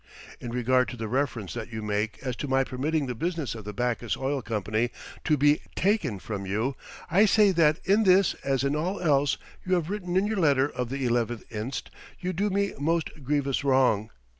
In 0.39 0.49
regard 0.49 0.87
to 0.87 0.97
the 0.97 1.07
reference 1.07 1.53
that 1.53 1.71
you 1.71 1.83
make 1.83 2.17
as 2.23 2.35
to 2.37 2.47
my 2.47 2.63
permitting 2.63 3.05
the 3.05 3.13
business 3.13 3.53
of 3.53 3.65
the 3.65 3.71
Backus 3.71 4.17
Oil 4.17 4.41
Company 4.41 4.89
to 5.23 5.37
be 5.37 5.61
taken 5.75 6.17
from 6.17 6.47
you, 6.47 6.75
I 7.11 7.25
say 7.25 7.51
that 7.51 7.77
in 7.85 8.01
this 8.03 8.33
as 8.43 8.63
in 8.63 8.75
all 8.75 8.99
else 8.99 9.37
you 9.63 9.75
have 9.75 9.91
written 9.91 10.17
in 10.17 10.25
your 10.25 10.37
letter 10.37 10.67
of 10.67 10.89
the 10.89 11.07
11th 11.07 11.43
inst., 11.51 11.91
you 12.19 12.33
do 12.33 12.49
me 12.49 12.73
most 12.79 13.09
grievous 13.23 13.63
wrong. 13.63 14.09